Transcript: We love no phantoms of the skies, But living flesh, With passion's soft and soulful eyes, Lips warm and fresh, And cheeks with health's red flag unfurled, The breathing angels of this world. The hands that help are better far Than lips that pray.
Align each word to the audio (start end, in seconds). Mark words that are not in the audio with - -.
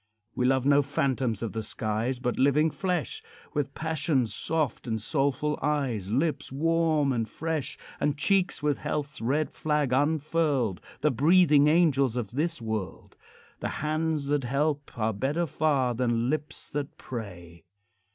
We 0.33 0.47
love 0.47 0.65
no 0.65 0.81
phantoms 0.81 1.43
of 1.43 1.51
the 1.51 1.61
skies, 1.61 2.17
But 2.17 2.39
living 2.39 2.71
flesh, 2.71 3.21
With 3.53 3.75
passion's 3.75 4.33
soft 4.33 4.87
and 4.87 4.99
soulful 4.99 5.59
eyes, 5.61 6.11
Lips 6.11 6.51
warm 6.51 7.13
and 7.13 7.29
fresh, 7.29 7.77
And 7.99 8.17
cheeks 8.17 8.63
with 8.63 8.79
health's 8.79 9.21
red 9.21 9.51
flag 9.51 9.93
unfurled, 9.93 10.81
The 11.01 11.11
breathing 11.11 11.67
angels 11.67 12.17
of 12.17 12.31
this 12.31 12.59
world. 12.59 13.15
The 13.59 13.69
hands 13.85 14.25
that 14.29 14.43
help 14.43 14.97
are 14.97 15.13
better 15.13 15.45
far 15.45 15.93
Than 15.93 16.31
lips 16.31 16.71
that 16.71 16.97
pray. 16.97 17.63